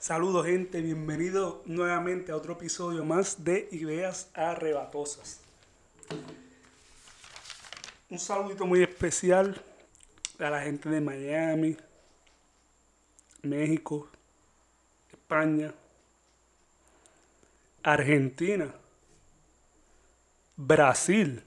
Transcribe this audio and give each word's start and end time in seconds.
Saludos 0.00 0.46
gente, 0.46 0.80
bienvenido 0.80 1.60
nuevamente 1.66 2.30
a 2.30 2.36
otro 2.36 2.52
episodio 2.52 3.04
más 3.04 3.42
de 3.42 3.68
Ideas 3.72 4.30
Arrebatosas. 4.32 5.40
Un 8.08 8.20
saludito 8.20 8.64
muy 8.64 8.80
especial 8.80 9.60
a 10.38 10.50
la 10.50 10.62
gente 10.62 10.88
de 10.88 11.00
Miami, 11.00 11.76
México, 13.42 14.08
España, 15.10 15.74
Argentina, 17.82 18.72
Brasil. 20.56 21.42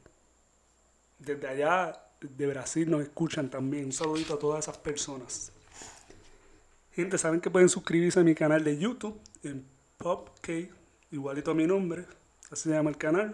Desde 1.18 1.48
allá 1.48 2.04
de 2.20 2.48
Brasil 2.48 2.92
nos 2.92 3.04
escuchan 3.04 3.50
también. 3.50 3.86
Un 3.86 3.94
saludito 3.94 4.34
a 4.34 4.40
todas 4.40 4.66
esas 4.66 4.78
personas. 4.78 5.54
Gente, 6.94 7.18
saben 7.18 7.40
que 7.40 7.50
pueden 7.50 7.70
suscribirse 7.70 8.20
a 8.20 8.24
mi 8.24 8.36
canal 8.36 8.66
de 8.66 8.78
YouTube 8.78 9.18
en 9.44 9.66
PopK, 9.98 10.70
igualito 11.12 11.52
a 11.52 11.54
mi 11.54 11.66
nombre, 11.66 12.06
así 12.52 12.64
se 12.64 12.72
llama 12.72 12.90
el 12.90 12.98
canal, 12.98 13.34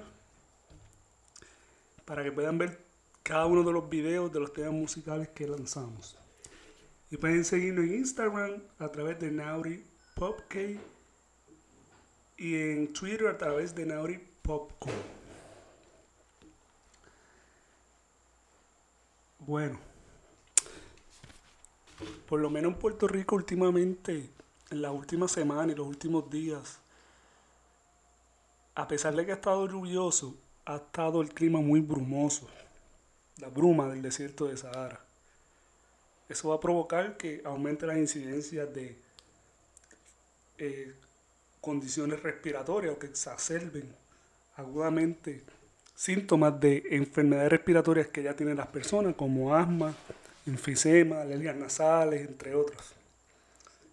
para 2.05 2.23
que 2.23 2.31
puedan 2.31 2.59
ver 2.59 2.79
cada 3.23 3.47
uno 3.47 3.63
de 3.63 3.73
los 3.73 3.89
videos 3.89 4.31
de 4.31 4.39
los 4.39 4.53
temas 4.53 4.73
musicales 4.73 5.29
que 5.29 5.47
lanzamos. 5.47 6.15
Y 7.09 7.17
pueden 7.17 7.43
seguirnos 7.43 7.85
en 7.85 7.95
Instagram 7.95 8.61
a 8.77 8.89
través 8.89 9.19
de 9.19 9.31
Nauri 9.31 9.83
PopK 10.13 10.55
y 12.37 12.55
en 12.55 12.93
Twitter 12.93 13.27
a 13.27 13.37
través 13.39 13.73
de 13.73 13.87
Nauri 13.87 14.19
Popcorn. 14.43 14.93
Bueno 19.39 19.96
por 22.27 22.39
lo 22.39 22.49
menos 22.49 22.73
en 22.73 22.79
Puerto 22.79 23.07
Rico 23.07 23.35
últimamente, 23.35 24.29
en 24.69 24.81
las 24.81 24.91
últimas 24.91 25.31
semanas 25.31 25.73
y 25.73 25.77
los 25.77 25.87
últimos 25.87 26.29
días, 26.29 26.79
a 28.75 28.87
pesar 28.87 29.15
de 29.15 29.25
que 29.25 29.31
ha 29.31 29.35
estado 29.35 29.67
lluvioso, 29.67 30.35
ha 30.65 30.75
estado 30.75 31.21
el 31.21 31.29
clima 31.29 31.59
muy 31.61 31.79
brumoso, 31.81 32.47
la 33.37 33.47
bruma 33.49 33.87
del 33.87 34.01
desierto 34.01 34.45
de 34.45 34.57
Sahara. 34.57 35.01
Eso 36.29 36.49
va 36.49 36.55
a 36.55 36.59
provocar 36.59 37.17
que 37.17 37.41
aumente 37.45 37.87
las 37.87 37.97
incidencias 37.97 38.73
de 38.73 38.97
eh, 40.57 40.93
condiciones 41.61 42.21
respiratorias 42.21 42.93
o 42.93 42.99
que 42.99 43.07
exacerben 43.07 43.93
agudamente 44.57 45.43
síntomas 45.95 46.59
de 46.59 46.83
enfermedades 46.91 47.51
respiratorias 47.51 48.07
que 48.07 48.23
ya 48.23 48.35
tienen 48.35 48.57
las 48.57 48.67
personas, 48.67 49.15
como 49.15 49.55
asma, 49.55 49.95
enfisema, 50.47 51.21
alergias 51.21 51.55
nasales, 51.55 52.21
entre 52.21 52.55
otros. 52.55 52.93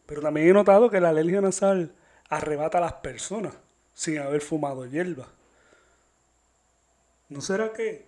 Pero 0.07 0.23
también 0.23 0.49
he 0.49 0.53
notado 0.53 0.91
que 0.91 1.01
la 1.01 1.11
alergia 1.11 1.41
nasal 1.41 1.93
arrebata 2.29 2.79
a 2.79 2.83
las 2.83 2.93
personas 2.95 3.55
sin 3.93 4.19
haber 4.19 4.41
fumado 4.41 4.87
hierba. 4.87 5.29
¿No 7.29 7.41
será 7.41 7.73
que 7.73 8.07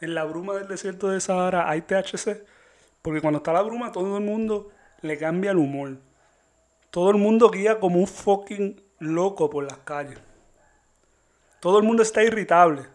en 0.00 0.14
la 0.14 0.24
bruma 0.24 0.54
del 0.54 0.68
desierto 0.68 1.08
de 1.08 1.20
Sahara 1.20 1.68
hay 1.68 1.82
THC? 1.82 2.44
Porque 3.02 3.20
cuando 3.20 3.38
está 3.38 3.52
la 3.52 3.62
bruma 3.62 3.92
todo 3.92 4.18
el 4.18 4.24
mundo 4.24 4.70
le 5.02 5.18
cambia 5.18 5.50
el 5.50 5.58
humor. 5.58 5.98
Todo 6.90 7.10
el 7.10 7.16
mundo 7.16 7.50
guía 7.50 7.78
como 7.78 7.98
un 7.98 8.06
fucking 8.06 8.80
loco 8.98 9.50
por 9.50 9.64
las 9.64 9.78
calles. 9.78 10.18
Todo 11.60 11.78
el 11.78 11.84
mundo 11.84 12.02
está 12.02 12.22
irritable 12.22 12.86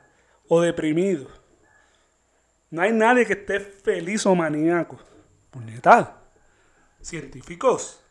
o 0.48 0.62
deprimido 0.62 1.28
no 2.74 2.82
hay 2.82 2.92
nadie 2.92 3.24
que 3.24 3.34
esté 3.34 3.60
feliz 3.60 4.26
o 4.26 4.34
maníaco. 4.34 4.98
Puñeta. 5.52 6.18
Científicos. 7.00 8.02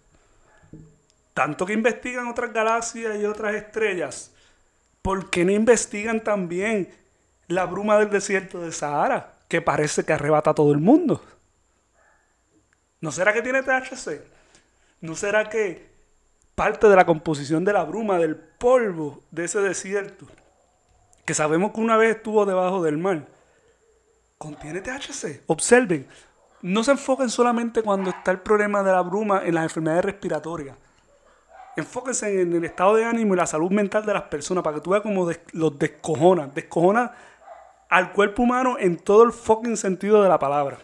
Tanto 1.34 1.66
que 1.66 1.72
investigan 1.72 2.28
otras 2.28 2.52
galaxias 2.52 3.18
y 3.18 3.24
otras 3.24 3.56
estrellas. 3.56 4.32
¿Por 5.02 5.30
qué 5.30 5.44
no 5.44 5.50
investigan 5.50 6.22
también 6.22 6.94
la 7.48 7.66
bruma 7.66 7.98
del 7.98 8.10
desierto 8.10 8.60
de 8.60 8.70
Sahara? 8.70 9.34
Que 9.48 9.60
parece 9.60 10.04
que 10.04 10.12
arrebata 10.12 10.50
a 10.50 10.54
todo 10.54 10.70
el 10.70 10.78
mundo. 10.78 11.20
¿No 13.00 13.10
será 13.10 13.32
que 13.32 13.42
tiene 13.42 13.64
THC? 13.64 14.22
¿No 15.00 15.16
será 15.16 15.48
que 15.48 15.90
parte 16.54 16.86
de 16.86 16.94
la 16.94 17.04
composición 17.04 17.64
de 17.64 17.72
la 17.72 17.82
bruma, 17.82 18.16
del 18.16 18.36
polvo 18.36 19.24
de 19.32 19.46
ese 19.46 19.58
desierto, 19.58 20.28
que 21.24 21.34
sabemos 21.34 21.72
que 21.72 21.80
una 21.80 21.96
vez 21.96 22.14
estuvo 22.14 22.46
debajo 22.46 22.80
del 22.80 22.96
mar, 22.96 23.26
contiene 24.42 24.80
THC. 24.80 25.44
Observen, 25.46 26.08
no 26.62 26.82
se 26.82 26.90
enfoquen 26.90 27.30
solamente 27.30 27.80
cuando 27.80 28.10
está 28.10 28.32
el 28.32 28.40
problema 28.40 28.82
de 28.82 28.90
la 28.90 29.00
bruma 29.02 29.42
en 29.44 29.54
las 29.54 29.62
enfermedades 29.62 30.04
respiratorias. 30.04 30.76
Enfóquense 31.76 32.42
en 32.42 32.52
el 32.52 32.64
estado 32.64 32.96
de 32.96 33.04
ánimo 33.04 33.34
y 33.34 33.36
la 33.36 33.46
salud 33.46 33.70
mental 33.70 34.04
de 34.04 34.12
las 34.12 34.24
personas 34.24 34.64
para 34.64 34.74
que 34.74 34.82
tú 34.82 34.90
veas 34.90 35.04
cómo 35.04 35.30
los 35.52 35.78
descojona. 35.78 36.48
Descojona 36.48 37.12
al 37.88 38.12
cuerpo 38.12 38.42
humano 38.42 38.76
en 38.80 38.96
todo 38.96 39.22
el 39.22 39.30
fucking 39.30 39.76
sentido 39.76 40.20
de 40.24 40.28
la 40.28 40.40
palabra. 40.40 40.78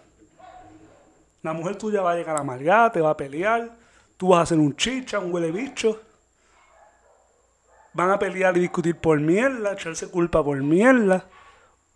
La 1.42 1.52
mujer 1.52 1.74
tuya 1.74 2.00
va 2.00 2.12
a 2.12 2.14
llegar 2.14 2.36
a 2.36 2.40
amargada, 2.40 2.92
te 2.92 3.00
va 3.00 3.10
a 3.10 3.16
pelear, 3.16 3.72
tú 4.16 4.28
vas 4.28 4.38
a 4.38 4.42
hacer 4.42 4.58
un 4.58 4.76
chicha, 4.76 5.18
un 5.18 5.34
huele 5.34 5.50
bicho. 5.50 6.00
Van 7.92 8.10
a 8.10 8.18
pelear 8.20 8.56
y 8.56 8.60
discutir 8.60 8.96
por 8.96 9.18
mierda, 9.18 9.72
echarse 9.72 10.08
culpa 10.08 10.44
por 10.44 10.62
mierda. 10.62 11.26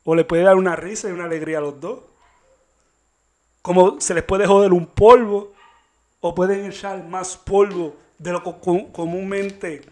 O 0.04 0.14
le 0.14 0.24
puede 0.24 0.42
dar 0.42 0.56
una 0.56 0.76
risa 0.76 1.08
y 1.08 1.12
una 1.12 1.24
alegría 1.24 1.58
a 1.58 1.62
los 1.62 1.80
dos. 1.80 2.00
Como 3.62 4.00
se 4.00 4.14
les 4.14 4.24
puede 4.24 4.46
joder 4.46 4.72
un 4.72 4.86
polvo. 4.86 5.52
O 6.20 6.34
pueden 6.34 6.66
echar 6.66 7.04
más 7.04 7.36
polvo 7.36 7.96
de 8.18 8.32
lo 8.32 8.42
que 8.42 8.54
comúnmente 8.92 9.82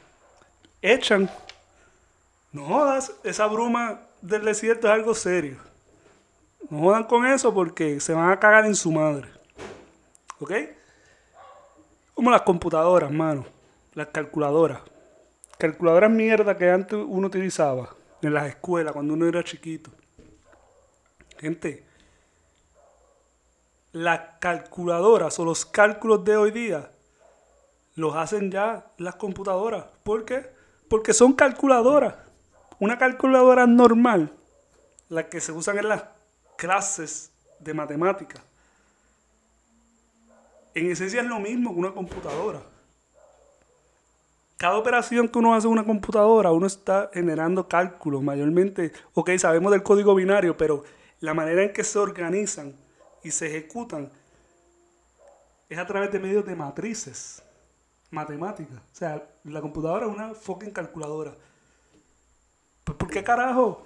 echan. 0.81 1.29
No 2.53 2.67
jodas, 2.67 3.13
esa 3.25 3.47
bruma 3.47 4.01
del 4.21 4.45
desierto 4.45 4.87
es 4.87 4.93
algo 4.93 5.15
serio. 5.15 5.57
No 6.69 6.81
jodan 6.81 7.05
con 7.05 7.27
eso 7.27 7.53
porque 7.53 8.01
se 8.01 8.13
van 8.13 8.31
a 8.31 8.39
cagar 8.39 8.67
en 8.67 8.77
su 8.77 8.93
madre. 8.93 9.29
¿Ok? 10.39 10.53
Como 12.15 12.31
las 12.31 12.43
computadoras, 12.43 13.11
mano. 13.11 13.45
Las 13.95 14.09
calculadoras. 14.09 14.81
Calculadoras 15.59 16.11
mierda 16.11 16.57
que 16.57 16.71
antes 16.71 16.99
uno 17.07 17.27
utilizaba 17.27 17.91
en 18.23 18.35
las 18.35 18.47
escuelas 18.47 18.93
cuando 18.93 19.15
uno 19.15 19.27
era 19.27 19.43
chiquito. 19.43 19.91
Gente, 21.41 21.83
las 23.93 24.21
calculadoras 24.41 25.39
o 25.39 25.45
los 25.47 25.65
cálculos 25.65 26.23
de 26.23 26.37
hoy 26.37 26.51
día 26.51 26.91
los 27.97 28.15
hacen 28.15 28.51
ya 28.51 28.93
las 28.99 29.15
computadoras. 29.15 29.87
¿Por 30.03 30.27
qué? 30.27 30.51
Porque 30.91 31.15
son 31.15 31.33
calculadoras. 31.33 32.15
Una 32.79 32.99
calculadora 32.99 33.67
normal, 33.67 34.35
la 35.09 35.31
que 35.31 35.41
se 35.41 35.53
usan 35.53 35.79
en 35.79 35.89
las 35.89 36.05
clases 36.57 37.31
de 37.59 37.73
matemáticas, 37.73 38.43
en 40.75 40.91
esencia 40.91 41.23
es 41.23 41.27
lo 41.27 41.39
mismo 41.41 41.73
que 41.73 41.81
una 41.81 41.93
computadora. 41.93 42.61
Cada 44.59 44.77
operación 44.77 45.27
que 45.27 45.39
uno 45.39 45.55
hace 45.55 45.67
en 45.67 45.73
una 45.73 45.85
computadora, 45.85 46.53
uno 46.53 46.67
está 46.67 47.11
generando 47.15 47.67
cálculos 47.67 48.23
mayormente. 48.23 48.93
Ok, 49.15 49.31
sabemos 49.39 49.73
del 49.73 49.83
código 49.83 50.15
binario, 50.15 50.55
pero 50.55 50.85
la 51.21 51.35
manera 51.35 51.63
en 51.63 51.73
que 51.73 51.85
se 51.85 51.99
organizan 51.99 52.75
y 53.23 53.31
se 53.31 53.47
ejecutan 53.47 54.11
es 55.69 55.79
a 55.79 55.87
través 55.87 56.11
de 56.11 56.19
medios 56.19 56.45
de 56.45 56.57
matrices 56.57 57.43
matemáticas. 58.11 58.77
O 58.77 58.95
sea, 58.95 59.23
la 59.45 59.61
computadora 59.61 60.07
es 60.07 60.13
una 60.13 60.35
fucking 60.35 60.73
calculadora. 60.73 61.35
Pues, 62.85 62.99
¿por 62.99 63.09
qué 63.09 63.23
carajo? 63.23 63.85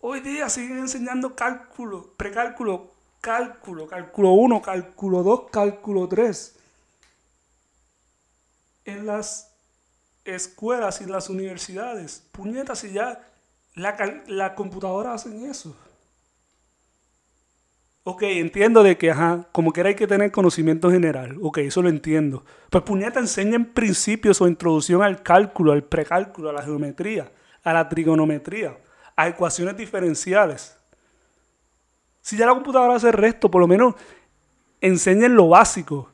Hoy 0.00 0.20
día 0.20 0.48
siguen 0.48 0.78
enseñando 0.78 1.36
cálculo, 1.36 2.12
precálculo, 2.16 2.90
cálculo, 3.20 3.86
cálculo 3.86 4.32
1, 4.32 4.62
cálculo 4.62 5.22
2, 5.22 5.50
cálculo 5.50 6.08
3. 6.08 6.56
En 8.84 9.06
las 9.06 9.52
escuelas 10.24 11.00
y 11.00 11.04
en 11.04 11.12
las 11.12 11.28
universidades, 11.28 12.24
puñetas, 12.32 12.82
y 12.82 12.92
ya 12.92 13.28
la, 13.74 14.22
la 14.26 14.54
computadora 14.56 15.14
hacen 15.14 15.44
eso. 15.48 15.76
Ok, 18.04 18.22
entiendo 18.22 18.82
de 18.82 18.98
que, 18.98 19.12
ajá, 19.12 19.46
como 19.52 19.72
quiera 19.72 19.90
hay 19.90 19.94
que 19.94 20.08
tener 20.08 20.32
conocimiento 20.32 20.90
general. 20.90 21.38
Ok, 21.40 21.58
eso 21.58 21.82
lo 21.82 21.88
entiendo. 21.88 22.44
Pues 22.68 22.82
puñeta, 22.82 23.20
enseñan 23.20 23.66
principios 23.66 24.40
o 24.40 24.48
introducción 24.48 25.02
al 25.02 25.22
cálculo, 25.22 25.70
al 25.70 25.84
precálculo, 25.84 26.50
a 26.50 26.52
la 26.52 26.62
geometría, 26.62 27.30
a 27.62 27.72
la 27.72 27.88
trigonometría, 27.88 28.76
a 29.14 29.28
ecuaciones 29.28 29.76
diferenciales. 29.76 30.76
Si 32.22 32.36
ya 32.36 32.46
la 32.46 32.54
computadora 32.54 32.96
hace 32.96 33.06
el 33.08 33.12
resto, 33.12 33.50
por 33.50 33.60
lo 33.60 33.68
menos 33.68 33.94
enseñen 34.80 35.36
lo 35.36 35.48
básico, 35.48 36.10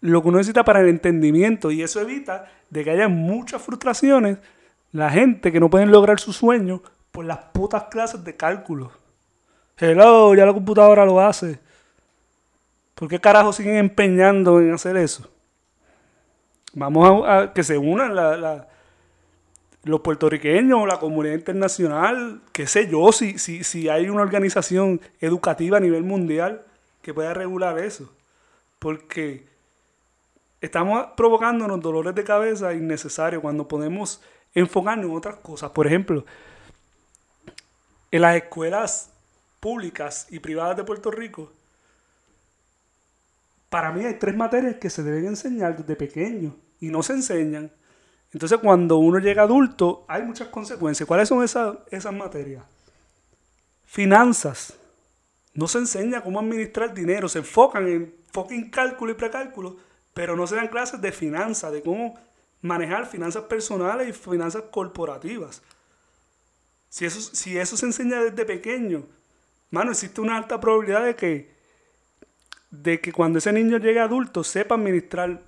lo 0.00 0.22
que 0.22 0.28
uno 0.28 0.38
necesita 0.38 0.64
para 0.64 0.80
el 0.80 0.88
entendimiento. 0.88 1.72
Y 1.72 1.82
eso 1.82 2.00
evita 2.00 2.46
de 2.70 2.84
que 2.84 2.90
haya 2.90 3.08
muchas 3.08 3.60
frustraciones, 3.60 4.38
la 4.92 5.10
gente 5.10 5.50
que 5.50 5.58
no 5.58 5.70
pueden 5.70 5.90
lograr 5.90 6.20
su 6.20 6.32
sueño 6.32 6.82
por 7.10 7.24
las 7.24 7.38
putas 7.52 7.84
clases 7.90 8.22
de 8.22 8.36
cálculo. 8.36 9.03
Hello, 9.76 10.32
ya 10.36 10.46
la 10.46 10.52
computadora 10.52 11.04
lo 11.04 11.20
hace. 11.20 11.58
¿Por 12.94 13.08
qué 13.08 13.20
carajo 13.20 13.52
siguen 13.52 13.76
empeñando 13.76 14.60
en 14.60 14.72
hacer 14.72 14.96
eso? 14.96 15.28
Vamos 16.74 17.24
a, 17.26 17.52
que 17.52 17.64
se 17.64 17.76
unan 17.76 18.14
los 19.82 20.00
puertorriqueños 20.00 20.86
la 20.86 21.00
comunidad 21.00 21.34
internacional, 21.34 22.40
qué 22.52 22.68
sé 22.68 22.88
yo, 22.88 23.10
si, 23.10 23.38
si, 23.38 23.64
si 23.64 23.88
hay 23.88 24.08
una 24.08 24.22
organización 24.22 25.00
educativa 25.20 25.78
a 25.78 25.80
nivel 25.80 26.04
mundial 26.04 26.64
que 27.02 27.12
pueda 27.12 27.34
regular 27.34 27.76
eso. 27.80 28.12
Porque 28.78 29.44
estamos 30.60 31.08
provocándonos 31.16 31.80
dolores 31.80 32.14
de 32.14 32.22
cabeza 32.22 32.74
innecesarios 32.74 33.42
cuando 33.42 33.66
podemos 33.66 34.22
enfocarnos 34.54 35.06
en 35.06 35.16
otras 35.16 35.36
cosas. 35.36 35.72
Por 35.72 35.88
ejemplo, 35.88 36.24
en 38.12 38.22
las 38.22 38.36
escuelas 38.36 39.13
públicas 39.64 40.26
y 40.28 40.40
privadas 40.40 40.76
de 40.76 40.84
Puerto 40.84 41.10
Rico, 41.10 41.50
para 43.70 43.90
mí 43.92 44.04
hay 44.04 44.18
tres 44.18 44.36
materias 44.36 44.76
que 44.76 44.90
se 44.90 45.02
deben 45.02 45.24
enseñar 45.24 45.74
desde 45.74 45.96
pequeño 45.96 46.54
y 46.80 46.88
no 46.88 47.02
se 47.02 47.14
enseñan. 47.14 47.72
Entonces 48.30 48.58
cuando 48.58 48.98
uno 48.98 49.20
llega 49.20 49.44
adulto 49.44 50.04
hay 50.06 50.22
muchas 50.22 50.48
consecuencias. 50.48 51.06
¿Cuáles 51.06 51.30
son 51.30 51.42
esas, 51.42 51.78
esas 51.90 52.12
materias? 52.12 52.62
Finanzas. 53.86 54.74
No 55.54 55.66
se 55.66 55.78
enseña 55.78 56.20
cómo 56.20 56.40
administrar 56.40 56.92
dinero. 56.92 57.26
Se 57.30 57.38
enfocan 57.38 57.88
en 57.88 58.70
cálculo 58.70 59.12
y 59.12 59.14
precálculo, 59.14 59.78
pero 60.12 60.36
no 60.36 60.46
se 60.46 60.56
dan 60.56 60.68
clases 60.68 61.00
de 61.00 61.10
finanzas, 61.10 61.72
de 61.72 61.80
cómo 61.80 62.18
manejar 62.60 63.06
finanzas 63.06 63.44
personales 63.44 64.10
y 64.10 64.12
finanzas 64.12 64.64
corporativas. 64.70 65.62
Si 66.90 67.06
eso, 67.06 67.18
si 67.34 67.56
eso 67.56 67.78
se 67.78 67.86
enseña 67.86 68.20
desde 68.20 68.44
pequeño, 68.44 69.06
mano, 69.74 69.90
existe 69.90 70.20
una 70.20 70.36
alta 70.36 70.58
probabilidad 70.60 71.04
de 71.04 71.16
que 71.16 71.54
de 72.82 73.00
que 73.00 73.12
cuando 73.12 73.38
ese 73.38 73.52
niño 73.52 73.78
llegue 73.78 74.00
adulto 74.00 74.42
sepa 74.42 74.74
administrar 74.74 75.40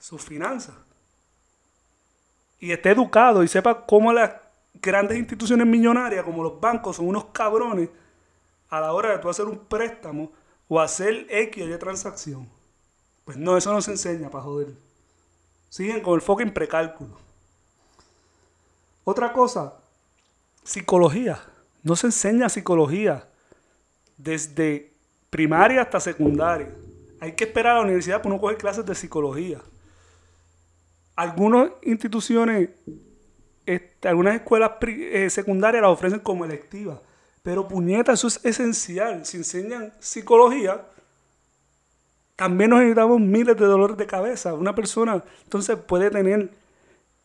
sus 0.00 0.22
finanzas. 0.22 0.74
Y 2.58 2.72
esté 2.72 2.90
educado 2.90 3.42
y 3.42 3.48
sepa 3.48 3.86
cómo 3.86 4.12
las 4.12 4.32
grandes 4.74 5.18
instituciones 5.18 5.66
millonarias, 5.66 6.24
como 6.24 6.42
los 6.42 6.60
bancos, 6.60 6.96
son 6.96 7.08
unos 7.08 7.26
cabrones 7.26 7.88
a 8.68 8.80
la 8.80 8.92
hora 8.92 9.12
de 9.12 9.18
tú 9.18 9.28
hacer 9.28 9.46
un 9.46 9.58
préstamo 9.58 10.32
o 10.68 10.80
hacer 10.80 11.26
X 11.28 11.68
de 11.68 11.78
transacción. 11.78 12.48
Pues 13.24 13.36
no, 13.36 13.56
eso 13.56 13.72
no 13.72 13.80
se 13.80 13.92
enseña 13.92 14.30
para 14.30 14.44
joder. 14.44 14.68
Siguen 15.68 16.00
con 16.00 16.20
el 16.20 16.40
en 16.40 16.54
precálculo. 16.54 17.18
Otra 19.04 19.32
cosa, 19.32 19.74
psicología. 20.62 21.40
No 21.84 21.94
se 21.94 22.08
enseña 22.08 22.48
psicología 22.48 23.28
desde 24.16 24.92
primaria 25.30 25.82
hasta 25.82 26.00
secundaria. 26.00 26.74
Hay 27.20 27.32
que 27.32 27.44
esperar 27.44 27.72
a 27.72 27.78
la 27.78 27.84
universidad 27.84 28.22
para 28.22 28.34
no 28.34 28.40
coger 28.40 28.56
clases 28.56 28.84
de 28.84 28.94
psicología. 28.94 29.60
Algunas 31.14 31.70
instituciones, 31.82 32.70
algunas 34.02 34.34
escuelas 34.34 34.72
eh, 34.82 35.30
secundarias 35.30 35.82
las 35.82 35.92
ofrecen 35.92 36.18
como 36.18 36.44
electivas. 36.44 36.98
Pero 37.42 37.68
puñeta, 37.68 38.12
eso 38.12 38.26
es 38.26 38.44
esencial. 38.44 39.26
Si 39.26 39.36
enseñan 39.36 39.92
psicología, 40.00 40.86
también 42.36 42.70
nos 42.70 42.80
evitamos 42.80 43.20
miles 43.20 43.56
de 43.56 43.66
dolores 43.66 43.96
de 43.96 44.06
cabeza. 44.06 44.54
Una 44.54 44.74
persona 44.74 45.22
entonces 45.44 45.76
puede 45.76 46.10
tener, 46.10 46.50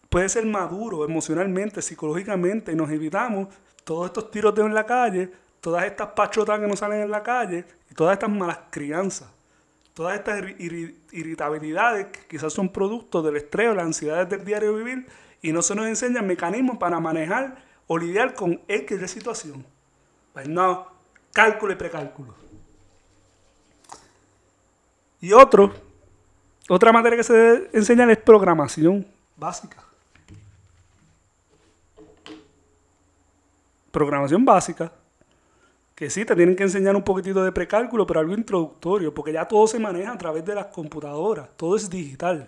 puede 0.10 0.28
ser 0.28 0.46
maduro 0.46 1.06
emocionalmente, 1.06 1.82
psicológicamente, 1.82 2.72
y 2.72 2.76
nos 2.76 2.90
evitamos 2.90 3.48
todos 3.84 4.08
estos 4.08 4.32
tiroteos 4.32 4.68
en 4.68 4.74
la 4.74 4.86
calle, 4.86 5.32
todas 5.62 5.86
estas 5.86 6.10
pachotas 6.10 6.60
que 6.60 6.68
nos 6.68 6.80
salen 6.80 7.02
en 7.02 7.12
la 7.12 7.24
calle 7.24 7.66
y 7.90 7.94
todas 7.94 8.14
estas 8.14 8.30
malas 8.30 8.60
crianzas, 8.70 9.30
todas 9.94 10.16
estas 10.18 10.44
irritabilidades 11.12 12.08
que 12.08 12.28
quizás 12.28 12.54
son 12.54 12.70
producto 12.70 13.22
del 13.22 13.38
estrés 13.38 13.70
o 13.70 13.76
las 13.76 13.86
ansiedades 13.86 14.30
del 14.30 14.44
diario 14.44 14.76
vivir 14.76 15.08
y 15.42 15.52
no 15.52 15.62
se 15.62 15.76
nos 15.76 15.86
enseñan 15.86 16.28
mecanismos 16.28 16.78
para 16.78 17.00
manejar 17.00 17.64
o 17.88 17.98
lidiar 17.98 18.34
con 18.34 18.62
X 18.68 19.00
de 19.00 19.08
situación. 19.08 19.66
Pues 20.34 20.48
no, 20.48 20.88
cálculo 21.34 21.74
y 21.74 21.76
precálculo. 21.76 22.36
Y 25.22 25.34
otro, 25.34 25.74
otra 26.70 26.92
materia 26.92 27.18
que 27.18 27.24
se 27.24 27.34
debe 27.34 27.70
enseñar 27.74 28.10
es 28.10 28.18
programación 28.18 29.06
básica. 29.36 29.89
Programación 34.00 34.46
básica 34.46 34.94
que 35.94 36.10
sí, 36.10 36.24
te 36.24 36.34
tienen 36.34 36.56
que 36.56 36.64
enseñar 36.64 36.96
un 36.96 37.04
poquitito 37.04 37.44
de 37.44 37.52
precálculo, 37.52 38.08
pero 38.08 38.22
algo 38.22 38.34
introductorio, 38.34 39.14
porque 39.14 39.34
ya 39.34 39.46
todo 39.46 39.68
se 39.68 39.78
maneja 39.78 40.14
a 40.14 40.18
través 40.18 40.46
de 40.46 40.56
las 40.56 40.68
computadoras, 40.68 41.50
todo 41.58 41.76
es 41.76 41.90
digital. 41.90 42.48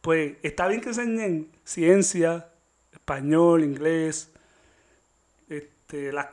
Pues 0.00 0.36
está 0.44 0.68
bien 0.68 0.80
que 0.80 0.90
enseñen 0.90 1.50
ciencia, 1.64 2.46
español, 2.92 3.64
inglés, 3.64 4.30
este, 5.48 6.12
las 6.12 6.28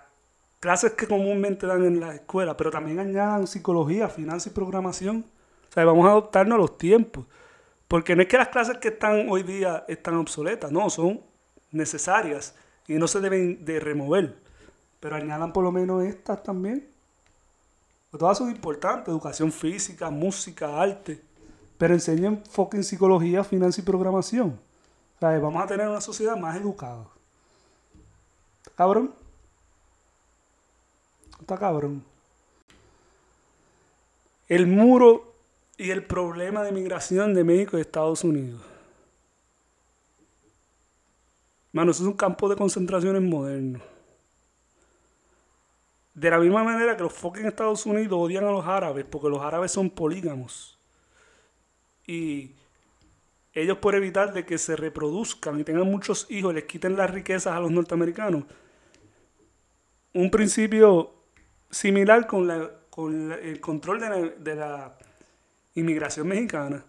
clases 0.59 0.91
que 0.91 1.07
comúnmente 1.07 1.65
dan 1.65 1.83
en 1.83 1.99
la 1.99 2.13
escuela, 2.13 2.55
pero 2.55 2.69
también 2.69 2.99
añadan 2.99 3.47
psicología, 3.47 4.07
finanzas 4.07 4.51
y 4.51 4.55
programación. 4.55 5.25
O 5.71 5.73
sea, 5.73 5.85
vamos 5.85 6.05
a 6.05 6.11
adoptarnos 6.11 6.55
a 6.57 6.61
los 6.61 6.77
tiempos. 6.77 7.25
Porque 7.87 8.15
no 8.15 8.21
es 8.21 8.27
que 8.27 8.37
las 8.37 8.49
clases 8.49 8.77
que 8.77 8.89
están 8.89 9.27
hoy 9.27 9.41
día 9.41 9.85
están 9.87 10.13
obsoletas, 10.17 10.71
no, 10.71 10.87
son 10.91 11.19
necesarias 11.71 12.53
y 12.89 12.95
no 12.95 13.07
se 13.07 13.21
deben 13.21 13.63
de 13.63 13.79
remover. 13.79 14.35
Pero 14.99 15.15
añadan 15.15 15.53
por 15.53 15.63
lo 15.63 15.71
menos 15.71 16.03
estas 16.03 16.41
también. 16.43 16.89
Todas 18.11 18.39
son 18.39 18.49
importantes, 18.49 19.07
educación 19.07 19.51
física, 19.51 20.09
música, 20.09 20.81
arte. 20.81 21.21
Pero 21.77 21.93
enseñan 21.93 22.43
fucking 22.49 22.83
psicología, 22.83 23.43
finanzas 23.43 23.79
y 23.79 23.81
programación. 23.83 24.59
O 25.21 25.41
vamos 25.41 25.63
a 25.63 25.67
tener 25.67 25.87
una 25.87 26.01
sociedad 26.01 26.35
más 26.35 26.57
educada. 26.57 27.05
¿Está 28.61 28.71
cabrón? 28.75 29.13
Está 31.39 31.57
cabrón. 31.57 32.03
El 34.47 34.65
muro 34.65 35.35
y 35.77 35.91
el 35.91 36.03
problema 36.03 36.63
de 36.63 36.71
migración 36.71 37.35
de 37.35 37.43
México 37.43 37.77
y 37.77 37.81
Estados 37.81 38.23
Unidos. 38.23 38.68
Mano, 41.71 41.91
eso 41.91 42.03
es 42.03 42.07
un 42.07 42.15
campo 42.15 42.49
de 42.49 42.55
concentraciones 42.55 43.21
moderno. 43.21 43.79
De 46.15 46.29
la 46.29 46.39
misma 46.39 46.63
manera 46.63 46.97
que 46.97 47.03
los 47.03 47.13
fucking 47.13 47.45
Estados 47.45 47.85
Unidos 47.85 48.19
odian 48.19 48.43
a 48.43 48.51
los 48.51 48.65
árabes, 48.65 49.05
porque 49.05 49.29
los 49.29 49.41
árabes 49.41 49.71
son 49.71 49.89
polígamos. 49.89 50.77
Y 52.05 52.55
ellos 53.53 53.77
por 53.77 53.95
evitar 53.95 54.33
de 54.33 54.45
que 54.45 54.57
se 54.57 54.75
reproduzcan 54.75 55.59
y 55.59 55.63
tengan 55.63 55.89
muchos 55.89 56.25
hijos, 56.29 56.53
les 56.53 56.63
quiten 56.65 56.97
las 56.97 57.11
riquezas 57.11 57.53
a 57.53 57.59
los 57.59 57.71
norteamericanos. 57.71 58.43
Un 60.13 60.31
principio 60.31 61.13
similar 61.69 62.25
con, 62.25 62.49
el 62.49 63.61
control 63.61 63.99
de 64.39 64.55
la, 64.55 64.97
inmigración 65.75 66.27
mexicana, 66.27 66.83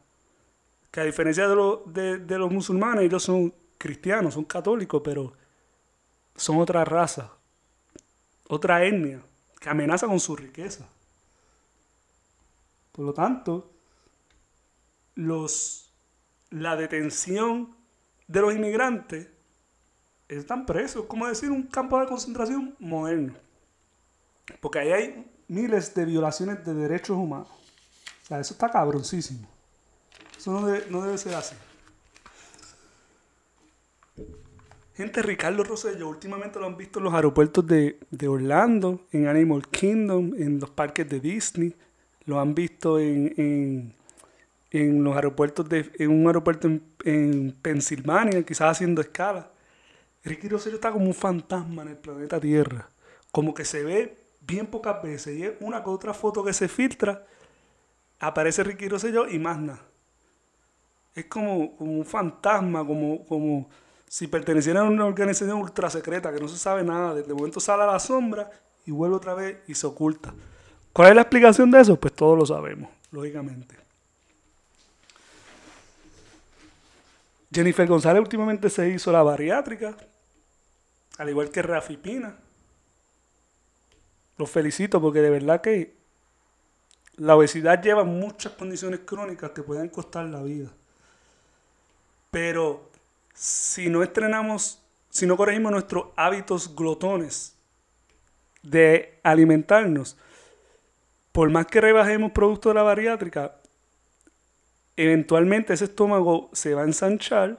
que 0.90 1.00
a 1.00 1.04
diferencia 1.04 1.46
de, 1.46 1.78
de, 1.86 2.18
de 2.18 2.38
los 2.38 2.50
musulmanes, 2.50 3.04
ellos 3.04 3.22
son 3.22 3.54
cristianos, 3.80 4.34
son 4.34 4.44
católicos, 4.44 5.00
pero 5.02 5.32
son 6.36 6.58
otra 6.58 6.84
raza, 6.84 7.32
otra 8.46 8.84
etnia 8.84 9.22
que 9.58 9.70
amenaza 9.70 10.06
con 10.06 10.20
su 10.20 10.36
riqueza. 10.36 10.86
Por 12.92 13.06
lo 13.06 13.14
tanto, 13.14 13.72
los, 15.14 15.90
la 16.50 16.76
detención 16.76 17.74
de 18.28 18.40
los 18.42 18.54
inmigrantes 18.54 19.28
están 20.28 20.66
presos, 20.66 21.06
como 21.06 21.26
decir, 21.26 21.50
un 21.50 21.62
campo 21.62 21.98
de 21.98 22.06
concentración 22.06 22.76
moderno. 22.78 23.34
Porque 24.60 24.80
ahí 24.80 24.92
hay 24.92 25.32
miles 25.48 25.94
de 25.94 26.04
violaciones 26.04 26.64
de 26.66 26.74
derechos 26.74 27.16
humanos. 27.16 27.48
O 28.24 28.26
sea, 28.26 28.40
eso 28.40 28.52
está 28.52 28.70
cabroncísimo. 28.70 29.48
Eso 30.36 30.52
no 30.52 30.68
no 30.90 31.02
debe 31.02 31.16
ser 31.16 31.34
así. 31.34 31.56
Gente, 35.00 35.22
Ricardo 35.22 35.64
Rosselló, 35.64 36.10
últimamente 36.10 36.60
lo 36.60 36.66
han 36.66 36.76
visto 36.76 36.98
en 36.98 37.06
los 37.06 37.14
aeropuertos 37.14 37.66
de, 37.66 37.98
Orlando, 38.28 39.06
en 39.12 39.28
Animal 39.28 39.66
Kingdom, 39.66 40.34
en 40.36 40.60
los 40.60 40.68
parques 40.68 41.08
de 41.08 41.18
Disney. 41.20 41.74
Lo 42.26 42.38
han 42.38 42.54
visto 42.54 42.98
en, 42.98 43.94
en, 44.70 45.02
los 45.02 45.16
aeropuertos 45.16 45.66
de, 45.70 45.90
en 45.98 46.10
un 46.10 46.26
aeropuerto 46.26 46.68
en, 46.68 46.82
en 47.06 47.56
Pensilvania, 47.62 48.42
quizás 48.42 48.72
haciendo 48.72 49.00
escala. 49.00 49.50
Ricky 50.22 50.48
Rosselló 50.48 50.74
está 50.74 50.92
como 50.92 51.06
un 51.06 51.14
fantasma 51.14 51.80
en 51.80 51.88
el 51.88 51.96
planeta 51.96 52.38
Tierra. 52.38 52.86
Como 53.32 53.54
que 53.54 53.64
se 53.64 53.82
ve 53.82 54.18
bien 54.42 54.66
pocas 54.66 55.02
veces. 55.02 55.38
Y 55.38 55.44
es 55.44 55.52
una 55.60 55.82
con 55.82 55.94
otra 55.94 56.12
foto 56.12 56.44
que 56.44 56.52
se 56.52 56.68
filtra, 56.68 57.24
aparece 58.18 58.62
Ricky 58.64 58.86
Rosselló 58.86 59.26
y 59.26 59.38
más 59.38 59.58
nada. 59.58 59.80
Es 61.14 61.24
como, 61.24 61.74
como 61.78 61.90
un 61.90 62.04
fantasma, 62.04 62.86
como, 62.86 63.24
como 63.24 63.70
si 64.10 64.26
perteneciera 64.26 64.80
a 64.80 64.82
una 64.82 65.06
organización 65.06 65.58
ultra 65.58 65.88
secreta 65.88 66.34
que 66.34 66.40
no 66.40 66.48
se 66.48 66.58
sabe 66.58 66.82
nada, 66.82 67.14
de 67.14 67.32
momento 67.32 67.60
sale 67.60 67.84
a 67.84 67.86
la 67.86 68.00
sombra 68.00 68.50
y 68.84 68.90
vuelve 68.90 69.14
otra 69.14 69.34
vez 69.34 69.58
y 69.68 69.74
se 69.76 69.86
oculta. 69.86 70.34
¿Cuál 70.92 71.10
es 71.10 71.14
la 71.14 71.22
explicación 71.22 71.70
de 71.70 71.80
eso? 71.80 71.94
Pues 71.94 72.12
todos 72.14 72.36
lo 72.36 72.44
sabemos, 72.44 72.90
lógicamente. 73.12 73.76
Jennifer 77.54 77.86
González 77.86 78.20
últimamente 78.20 78.68
se 78.68 78.88
hizo 78.88 79.12
la 79.12 79.22
bariátrica, 79.22 79.96
al 81.18 81.28
igual 81.28 81.48
que 81.50 81.62
Rafi 81.62 81.96
Pina. 81.96 82.36
Los 84.38 84.50
felicito 84.50 85.00
porque 85.00 85.20
de 85.20 85.30
verdad 85.30 85.60
que 85.60 85.94
la 87.14 87.36
obesidad 87.36 87.80
lleva 87.80 88.02
muchas 88.02 88.54
condiciones 88.54 89.02
crónicas 89.06 89.52
que 89.52 89.62
pueden 89.62 89.88
costar 89.88 90.24
la 90.26 90.42
vida. 90.42 90.68
Pero 92.32 92.89
si 93.34 93.88
no 93.88 94.02
estrenamos, 94.02 94.82
si 95.08 95.26
no 95.26 95.36
corregimos 95.36 95.72
nuestros 95.72 96.06
hábitos 96.16 96.74
glotones 96.74 97.56
de 98.62 99.18
alimentarnos, 99.22 100.16
por 101.32 101.50
más 101.50 101.66
que 101.66 101.80
rebajemos 101.80 102.32
productos 102.32 102.70
de 102.70 102.74
la 102.74 102.82
bariátrica, 102.82 103.56
eventualmente 104.96 105.72
ese 105.72 105.84
estómago 105.84 106.50
se 106.52 106.74
va 106.74 106.82
a 106.82 106.84
ensanchar 106.84 107.58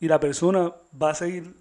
y 0.00 0.08
la 0.08 0.18
persona 0.18 0.72
va 1.00 1.10
a 1.10 1.14
seguir 1.14 1.54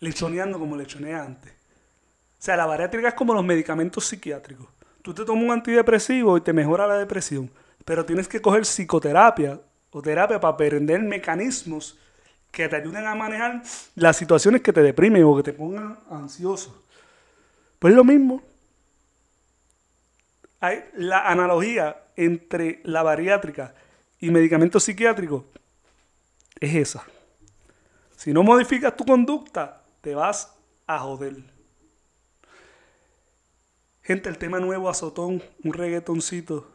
lechoneando 0.00 0.58
como 0.58 0.76
lechonea 0.76 1.22
antes. 1.22 1.52
O 1.52 2.42
sea, 2.44 2.56
la 2.56 2.66
bariátrica 2.66 3.08
es 3.08 3.14
como 3.14 3.32
los 3.32 3.44
medicamentos 3.44 4.04
psiquiátricos. 4.04 4.66
Tú 5.00 5.14
te 5.14 5.24
tomas 5.24 5.44
un 5.44 5.50
antidepresivo 5.50 6.36
y 6.36 6.40
te 6.40 6.52
mejora 6.52 6.86
la 6.86 6.98
depresión, 6.98 7.50
pero 7.84 8.04
tienes 8.04 8.28
que 8.28 8.40
coger 8.40 8.62
psicoterapia 8.62 9.60
o 9.94 10.02
terapia 10.02 10.40
para 10.40 10.54
aprender 10.54 11.00
mecanismos 11.00 11.96
que 12.50 12.68
te 12.68 12.74
ayuden 12.74 13.06
a 13.06 13.14
manejar 13.14 13.62
las 13.94 14.16
situaciones 14.16 14.60
que 14.60 14.72
te 14.72 14.82
deprimen 14.82 15.22
o 15.22 15.36
que 15.36 15.44
te 15.44 15.52
pongan 15.52 16.00
ansioso. 16.10 16.82
Pues 17.78 17.94
lo 17.94 18.02
mismo. 18.02 18.42
Hay 20.58 20.84
la 20.94 21.28
analogía 21.28 21.96
entre 22.16 22.80
la 22.82 23.04
bariátrica 23.04 23.72
y 24.18 24.30
medicamentos 24.30 24.82
psiquiátricos 24.82 25.44
es 26.58 26.74
esa. 26.74 27.04
Si 28.16 28.32
no 28.32 28.42
modificas 28.42 28.96
tu 28.96 29.04
conducta, 29.04 29.82
te 30.00 30.16
vas 30.16 30.54
a 30.88 30.98
joder. 30.98 31.36
Gente, 34.02 34.28
el 34.28 34.38
tema 34.38 34.58
nuevo 34.58 34.88
azotón, 34.88 35.40
un 35.62 35.72
reggaetoncito 35.72 36.68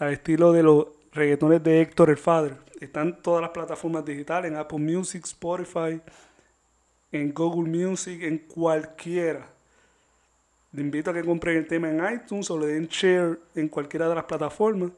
al 0.00 0.12
estilo 0.12 0.52
de 0.52 0.62
los 0.64 0.97
reggaetones 1.12 1.62
de 1.62 1.80
Héctor 1.80 2.10
el 2.10 2.16
Father. 2.16 2.56
Están 2.80 3.20
todas 3.22 3.42
las 3.42 3.50
plataformas 3.50 4.04
digitales, 4.04 4.50
en 4.50 4.56
Apple 4.56 4.78
Music, 4.78 5.24
Spotify, 5.24 6.00
en 7.10 7.32
Google 7.32 7.68
Music, 7.68 8.22
en 8.22 8.38
cualquiera. 8.38 9.48
Le 10.72 10.82
invito 10.82 11.10
a 11.10 11.14
que 11.14 11.24
compren 11.24 11.56
el 11.56 11.66
tema 11.66 11.88
en 11.90 12.14
iTunes 12.14 12.50
o 12.50 12.58
le 12.58 12.66
den 12.66 12.86
share 12.86 13.40
en 13.54 13.68
cualquiera 13.68 14.08
de 14.08 14.14
las 14.14 14.24
plataformas. 14.24 14.90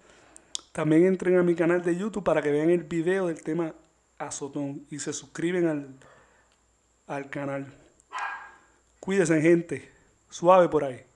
También 0.73 1.07
entren 1.07 1.39
a 1.39 1.43
mi 1.43 1.55
canal 1.55 1.83
de 1.83 1.97
YouTube 1.97 2.25
para 2.25 2.43
que 2.43 2.51
vean 2.51 2.71
el 2.71 2.85
video 2.85 3.29
del 3.29 3.43
tema 3.43 3.75
Azotón 4.19 4.85
y 4.91 4.99
se 4.99 5.13
suscriben 5.13 5.67
al, 5.67 5.89
al 7.07 7.31
canal. 7.31 7.73
Cuídense 8.99 9.41
gente, 9.41 9.91
suave 10.29 10.69
por 10.69 10.85
ahí. 10.85 11.10